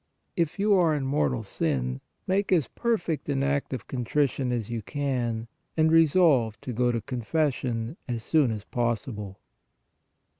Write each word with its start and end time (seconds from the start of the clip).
(If 0.35 0.57
you 0.57 0.73
are 0.73 0.95
in 0.95 1.05
mortal 1.05 1.43
sin, 1.43 2.01
make 2.25 2.51
as 2.51 2.67
perfect 2.67 3.29
an 3.29 3.43
act 3.43 3.71
of 3.71 3.85
con 3.87 3.97
WHEN 3.99 4.05
TO 4.05 4.11
PRAY 4.13 4.21
133 4.23 4.45
trition 4.47 4.51
as 4.57 4.69
you 4.71 4.81
can 4.81 5.47
and 5.77 5.91
resolve 5.91 6.59
to 6.61 6.73
go 6.73 6.91
to 6.91 7.01
confession 7.01 7.97
as 8.07 8.23
soon 8.23 8.49
as 8.49 8.63
possible). 8.63 9.39